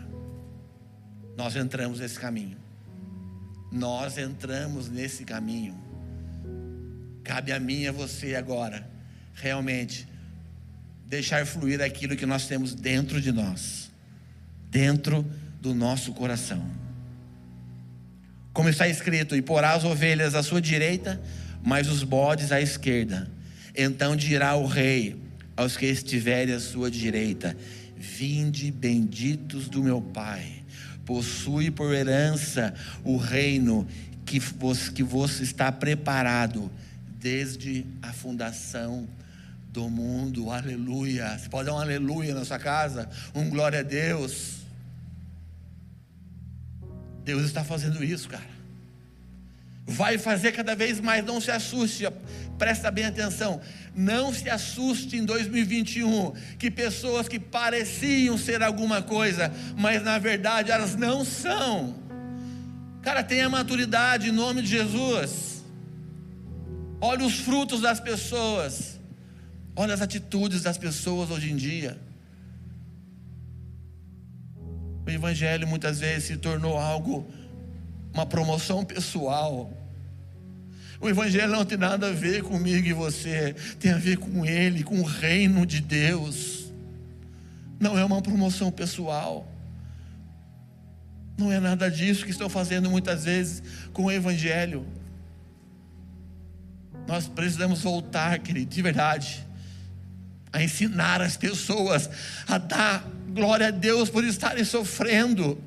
[1.36, 2.56] Nós entramos nesse caminho.
[3.70, 5.76] Nós entramos nesse caminho.
[7.24, 8.88] Cabe a mim e a você agora,
[9.34, 10.06] realmente,
[11.06, 13.90] deixar fluir aquilo que nós temos dentro de nós,
[14.70, 15.22] dentro
[15.60, 16.81] do nosso coração.
[18.52, 21.20] Como está escrito: E porá as ovelhas à sua direita,
[21.62, 23.30] mas os bodes à esquerda.
[23.74, 25.16] Então dirá o rei
[25.56, 27.56] aos que estiverem à sua direita:
[27.96, 30.62] Vinde benditos do meu Pai
[31.04, 33.86] possui por herança o reino
[34.24, 36.70] que vos, que vos está preparado
[37.18, 39.06] desde a fundação
[39.68, 40.50] do mundo.
[40.50, 41.36] Aleluia.
[41.38, 43.08] Você pode dar um aleluia na sua casa?
[43.34, 44.61] Um glória a Deus.
[47.24, 48.62] Deus está fazendo isso, cara.
[49.86, 52.04] Vai fazer cada vez mais, não se assuste,
[52.56, 53.60] presta bem atenção.
[53.94, 60.70] Não se assuste em 2021 que pessoas que pareciam ser alguma coisa, mas na verdade
[60.70, 61.96] elas não são.
[63.02, 65.64] Cara, tenha maturidade em nome de Jesus.
[67.00, 69.00] Olha os frutos das pessoas.
[69.74, 71.98] Olha as atitudes das pessoas hoje em dia.
[75.06, 77.28] O Evangelho muitas vezes se tornou algo,
[78.12, 79.72] uma promoção pessoal.
[81.00, 84.84] O Evangelho não tem nada a ver comigo e você, tem a ver com Ele,
[84.84, 86.72] com o reino de Deus.
[87.80, 89.48] Não é uma promoção pessoal.
[91.36, 93.62] Não é nada disso que estão fazendo muitas vezes
[93.92, 94.86] com o Evangelho.
[97.08, 99.44] Nós precisamos voltar, querido, de verdade,
[100.52, 102.08] a ensinar as pessoas
[102.46, 105.58] a dar glória a Deus por estarem sofrendo.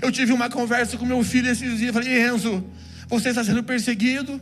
[0.00, 2.64] Eu tive uma conversa com meu filho esses dias, falei, Enzo,
[3.08, 4.40] você está sendo perseguido,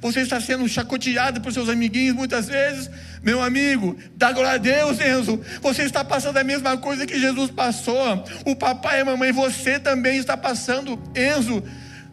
[0.00, 2.90] você está sendo chacoteado por seus amiguinhos muitas vezes.
[3.22, 5.40] Meu amigo, dá glória a Deus, Enzo.
[5.62, 8.24] Você está passando a mesma coisa que Jesus passou.
[8.44, 11.00] O papai e a mamãe, você também está passando.
[11.14, 11.62] Enzo,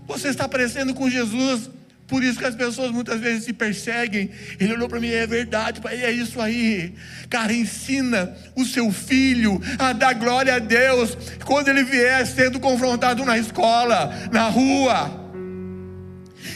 [0.05, 1.69] você está aparecendo com Jesus.
[2.13, 4.29] Por isso que as pessoas muitas vezes se perseguem.
[4.59, 6.93] Ele olhou para mim, é verdade, pai, é isso aí.
[7.27, 13.25] Cara, ensina o seu filho a dar glória a Deus quando ele vier sendo confrontado
[13.25, 15.09] na escola, na rua.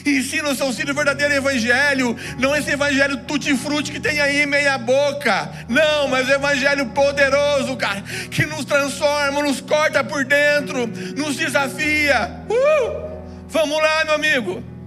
[0.06, 4.78] Ensina o seu filho o verdadeiro evangelho, não esse evangelho tutti-frutti que tem aí meia
[4.78, 5.50] boca.
[5.68, 12.44] Não, mas o evangelho poderoso, cara, que nos transforma, nos corta por dentro, nos desafia.
[12.48, 13.08] Uh!
[13.48, 14.77] Vamos lá, meu amigo.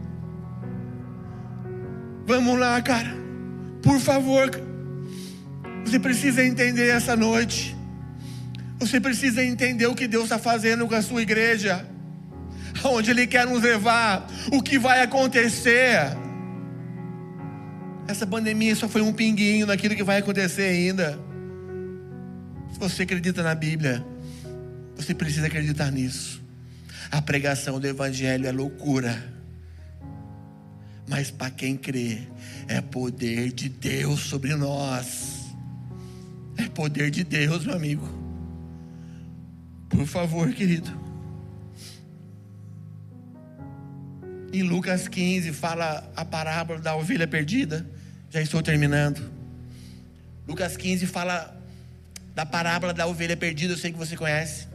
[2.25, 3.13] Vamos lá, cara.
[3.81, 4.49] Por favor.
[5.85, 7.75] Você precisa entender essa noite.
[8.79, 11.85] Você precisa entender o que Deus está fazendo com a sua igreja
[12.83, 16.17] aonde Ele quer nos levar, o que vai acontecer.
[18.07, 21.19] Essa pandemia só foi um pinguinho naquilo que vai acontecer ainda.
[22.73, 24.03] Se você acredita na Bíblia,
[24.95, 26.41] você precisa acreditar nisso.
[27.11, 29.21] A pregação do Evangelho é loucura,
[31.11, 32.19] mas para quem crê,
[32.69, 35.41] é poder de Deus sobre nós.
[36.55, 38.07] É poder de Deus, meu amigo.
[39.89, 40.89] Por favor, querido.
[44.53, 47.85] Em Lucas 15 fala a parábola da ovelha perdida.
[48.29, 49.29] Já estou terminando.
[50.47, 51.53] Lucas 15 fala
[52.33, 54.65] da parábola da ovelha perdida, eu sei que você conhece.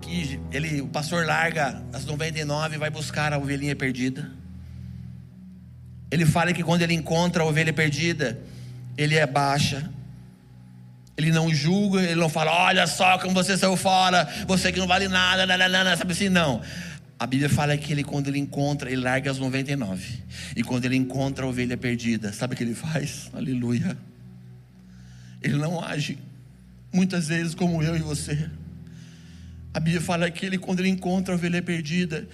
[0.00, 4.43] Que ele, o pastor larga as 99 e vai buscar a ovelhinha perdida.
[6.14, 8.38] Ele fala que quando ele encontra a ovelha perdida,
[8.96, 9.90] ele é baixa.
[11.16, 14.86] Ele não julga, ele não fala, olha só como você saiu fora, você que não
[14.86, 16.62] vale nada, nananana, sabe assim, não.
[17.18, 20.20] A Bíblia fala que ele, quando ele encontra, ele larga as 99.
[20.54, 23.28] E quando ele encontra a ovelha perdida, sabe o que ele faz?
[23.34, 23.98] Aleluia.
[25.42, 26.16] Ele não age,
[26.92, 28.48] muitas vezes, como eu e você.
[29.72, 32.28] A Bíblia fala que ele, quando ele encontra a ovelha perdida,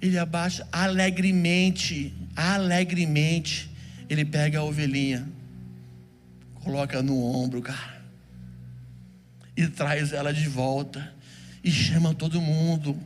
[0.00, 3.70] ele abaixa alegremente, alegremente.
[4.08, 5.28] Ele pega a ovelhinha,
[6.54, 8.02] coloca no ombro, cara,
[9.54, 11.14] e traz ela de volta,
[11.62, 12.98] e chama todo mundo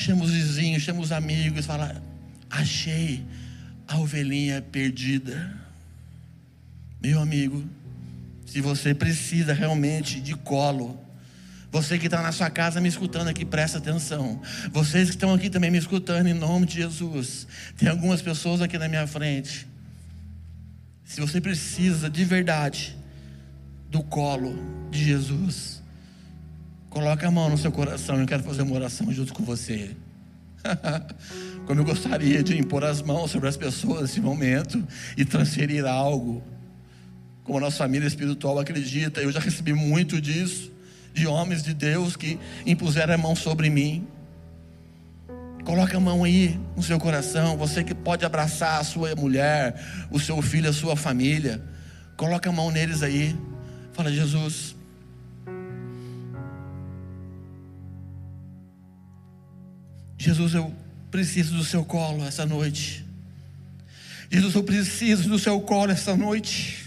[0.00, 2.02] chama os vizinhos, chama os amigos, fala:
[2.48, 3.22] achei
[3.86, 5.58] a ovelhinha perdida.
[7.02, 7.64] Meu amigo,
[8.46, 10.98] se você precisa realmente de colo,
[11.70, 14.40] você que está na sua casa me escutando aqui, presta atenção.
[14.72, 17.46] Vocês que estão aqui também me escutando, em nome de Jesus.
[17.76, 19.66] Tem algumas pessoas aqui na minha frente.
[21.04, 22.96] Se você precisa de verdade
[23.88, 24.56] do colo
[24.90, 25.80] de Jesus,
[26.90, 29.96] Coloque a mão no seu coração, eu quero fazer uma oração junto com você.
[31.64, 34.84] Como eu gostaria de impor as mãos sobre as pessoas nesse momento
[35.16, 36.42] e transferir algo.
[37.44, 40.72] Como a nossa família espiritual acredita, eu já recebi muito disso,
[41.12, 44.06] de homens de Deus que impuseram a mão sobre mim.
[45.64, 49.78] Coloque a mão aí no seu coração, você que pode abraçar a sua mulher,
[50.10, 51.62] o seu filho, a sua família.
[52.16, 53.36] Coloque a mão neles aí.
[53.92, 54.74] Fala, Jesus,
[60.16, 60.72] Jesus, eu
[61.10, 63.04] preciso do seu colo essa noite.
[64.30, 66.79] Jesus, eu preciso do seu colo essa noite.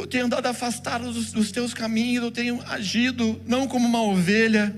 [0.00, 4.74] Eu tenho andado afastado dos, dos teus caminhos, eu tenho agido não como uma ovelha.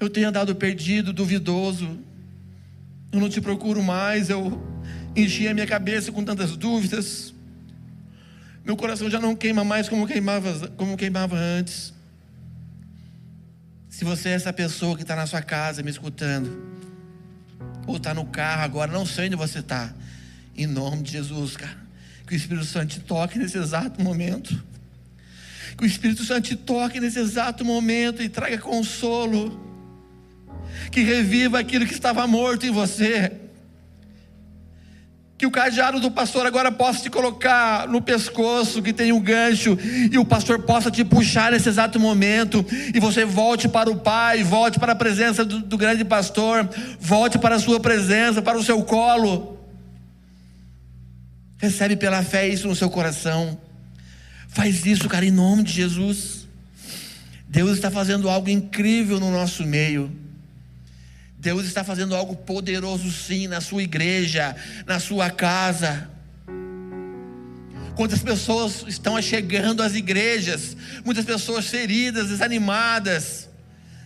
[0.00, 1.98] Eu tenho andado perdido, duvidoso.
[3.12, 4.66] Eu não te procuro mais, eu
[5.14, 7.34] enchi a minha cabeça com tantas dúvidas.
[8.64, 11.92] Meu coração já não queima mais como queimava, como queimava antes.
[13.90, 16.66] Se você é essa pessoa que está na sua casa me escutando,
[17.86, 19.94] ou está no carro agora, não sei onde você está,
[20.56, 21.87] em nome de Jesus, cara,
[22.28, 24.62] que o Espírito Santo te toque nesse exato momento.
[25.76, 29.58] Que o Espírito Santo te toque nesse exato momento e traga consolo.
[30.92, 33.32] Que reviva aquilo que estava morto em você.
[35.38, 39.78] Que o cajado do pastor agora possa te colocar no pescoço, que tem um gancho,
[40.10, 44.42] e o pastor possa te puxar nesse exato momento, e você volte para o Pai,
[44.42, 46.68] volte para a presença do, do grande pastor,
[46.98, 49.57] volte para a sua presença, para o seu colo.
[51.58, 53.60] Recebe pela fé isso no seu coração.
[54.48, 56.46] Faz isso, cara, em nome de Jesus.
[57.48, 60.10] Deus está fazendo algo incrível no nosso meio.
[61.38, 64.54] Deus está fazendo algo poderoso sim na sua igreja,
[64.86, 66.10] na sua casa.
[67.94, 73.48] Quantas pessoas estão chegando às igrejas, muitas pessoas feridas, desanimadas.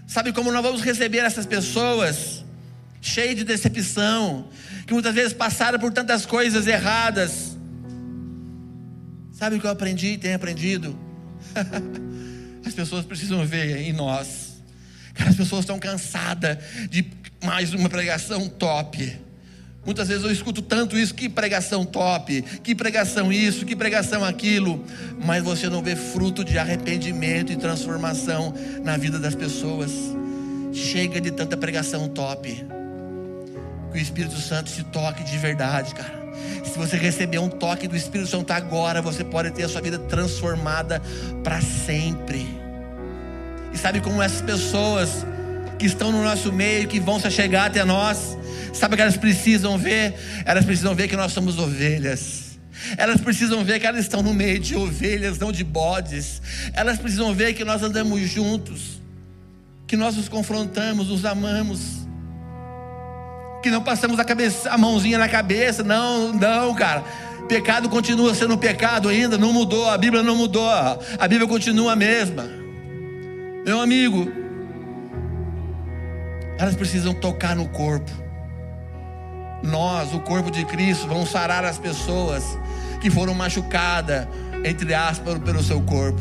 [0.06, 2.44] Sabe como nós vamos receber essas pessoas?
[3.00, 4.48] Cheias de decepção,
[4.86, 7.56] que muitas vezes passaram por tantas coisas erradas.
[9.32, 10.98] Sabe o que eu aprendi e tenho aprendido?
[12.64, 14.62] As pessoas precisam ver em nós.
[15.18, 16.58] As pessoas estão cansadas
[16.88, 17.10] de
[17.42, 19.20] mais uma pregação top.
[19.84, 24.84] Muitas vezes eu escuto tanto isso, que pregação top, que pregação isso, que pregação aquilo,
[25.24, 28.54] mas você não vê fruto de arrependimento e transformação
[28.84, 29.90] na vida das pessoas.
[30.72, 32.64] Chega de tanta pregação top.
[33.92, 36.22] Que o Espírito Santo se toque de verdade, cara.
[36.64, 39.98] Se você receber um toque do Espírito Santo agora, você pode ter a sua vida
[39.98, 41.02] transformada
[41.44, 42.46] para sempre.
[43.72, 45.26] E sabe como essas pessoas
[45.78, 48.36] que estão no nosso meio, que vão se chegar até nós,
[48.72, 50.14] sabe o que elas precisam ver?
[50.44, 52.58] Elas precisam ver que nós somos ovelhas.
[52.96, 56.40] Elas precisam ver que elas estão no meio de ovelhas, não de bodes.
[56.72, 59.00] Elas precisam ver que nós andamos juntos,
[59.86, 62.01] que nós nos confrontamos, nos amamos,
[63.62, 65.82] que não passamos a, cabeça, a mãozinha na cabeça.
[65.82, 67.02] Não, não, cara.
[67.48, 69.88] Pecado continua sendo pecado ainda, não mudou.
[69.88, 70.68] A Bíblia não mudou.
[70.68, 72.48] A Bíblia continua a mesma.
[73.64, 74.30] Meu amigo,
[76.58, 78.10] elas precisam tocar no corpo.
[79.62, 82.42] Nós, o corpo de Cristo, vamos sarar as pessoas
[83.00, 84.26] que foram machucadas,
[84.64, 86.20] entre aspas, pelo seu corpo.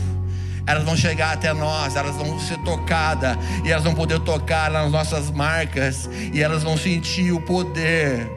[0.66, 4.92] Elas vão chegar até nós, elas vão ser tocadas, e elas vão poder tocar nas
[4.92, 8.30] nossas marcas, e elas vão sentir o poder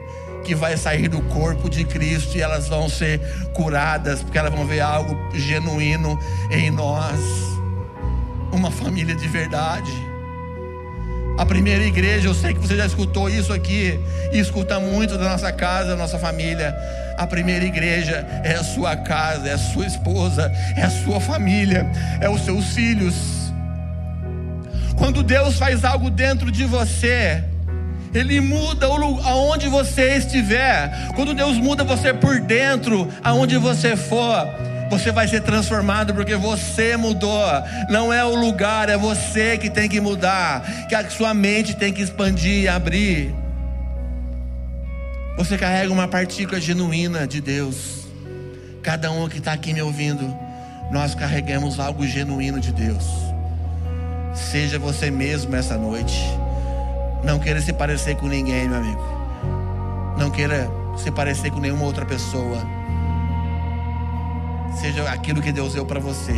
[0.43, 3.19] que vai sair do corpo de Cristo, e elas vão ser
[3.53, 6.19] curadas, porque elas vão ver algo genuíno
[6.51, 7.19] em nós.
[8.51, 10.14] Uma família de verdade.
[11.37, 13.99] A primeira igreja, eu sei que você já escutou isso aqui
[14.31, 16.73] e escuta muito da nossa casa, da nossa família.
[17.17, 21.91] A primeira igreja é a sua casa, é a sua esposa, é a sua família,
[22.21, 23.15] é os seus filhos.
[24.95, 27.43] Quando Deus faz algo dentro de você,
[28.13, 30.89] Ele muda aonde você estiver.
[31.15, 34.47] Quando Deus muda você por dentro, aonde você for,
[34.89, 37.45] você vai ser transformado porque você mudou.
[37.89, 40.87] Não é o lugar, é você que tem que mudar.
[40.87, 43.33] Que a sua mente tem que expandir e abrir.
[45.37, 48.05] Você carrega uma partícula genuína de Deus.
[48.81, 50.33] Cada um que está aqui me ouvindo,
[50.91, 53.05] nós carregamos algo genuíno de Deus.
[54.33, 56.21] Seja você mesmo essa noite.
[57.23, 59.03] Não queira se parecer com ninguém, meu amigo.
[60.17, 62.84] Não queira se parecer com nenhuma outra pessoa
[64.75, 66.33] seja aquilo que Deus deu para você.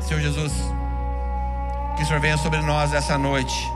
[0.00, 0.52] Senhor Jesus,
[1.96, 3.70] que o Senhor venha sobre nós essa noite.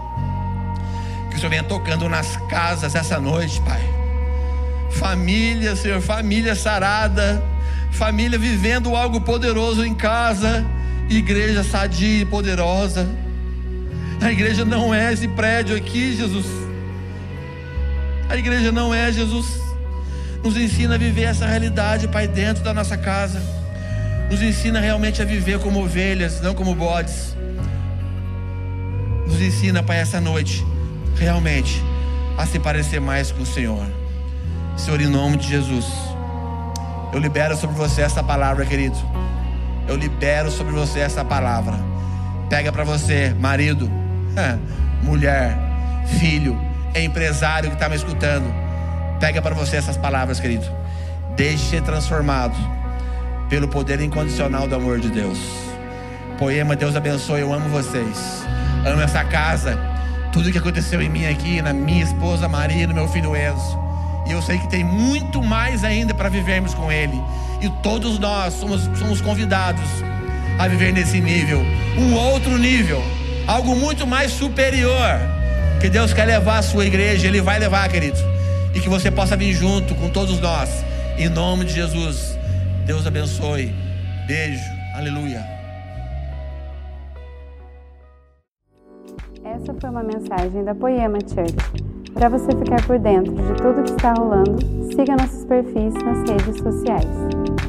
[1.30, 3.80] Que o Senhor venha tocando nas casas essa noite, Pai.
[4.90, 7.42] Família, Senhor, família sarada,
[7.92, 10.66] família vivendo algo poderoso em casa,
[11.08, 13.08] igreja sadia e poderosa.
[14.20, 16.46] A igreja não é esse prédio aqui, Jesus.
[18.28, 19.67] A igreja não é Jesus.
[20.42, 23.42] Nos ensina a viver essa realidade, Pai, dentro da nossa casa.
[24.30, 27.36] Nos ensina realmente a viver como ovelhas, não como bodes.
[29.26, 30.64] Nos ensina, Pai, essa noite,
[31.16, 31.82] realmente,
[32.36, 33.84] a se parecer mais com o Senhor.
[34.76, 35.86] Senhor, em nome de Jesus,
[37.12, 38.96] eu libero sobre você essa palavra, querido.
[39.88, 41.74] Eu libero sobre você essa palavra.
[42.48, 43.90] Pega para você, marido,
[45.02, 45.58] mulher,
[46.20, 46.58] filho,
[46.94, 48.67] empresário que está me escutando
[49.20, 50.64] Pega para você essas palavras, querido.
[51.36, 52.56] Deixe ser transformado
[53.48, 55.38] pelo poder incondicional do amor de Deus.
[56.38, 57.40] Poema, Deus abençoe.
[57.40, 58.44] Eu amo vocês.
[58.86, 59.76] Amo essa casa.
[60.32, 63.78] Tudo que aconteceu em mim aqui, na minha esposa Maria, no meu filho Enzo.
[64.26, 67.20] E eu sei que tem muito mais ainda para vivermos com Ele.
[67.60, 69.88] E todos nós somos, somos convidados
[70.60, 71.60] a viver nesse nível.
[71.96, 73.02] Um outro nível.
[73.48, 75.18] Algo muito mais superior.
[75.80, 77.26] Que Deus quer levar a sua igreja.
[77.26, 78.37] Ele vai levar, querido
[78.74, 80.84] e que você possa vir junto com todos nós.
[81.16, 82.38] Em nome de Jesus.
[82.86, 83.72] Deus abençoe.
[84.26, 84.62] Beijo.
[84.94, 85.44] Aleluia.
[89.44, 91.54] Essa foi uma mensagem da Poema Church.
[92.12, 94.58] Para você ficar por dentro de tudo que está rolando,
[94.94, 97.67] siga nossos perfis nas redes sociais.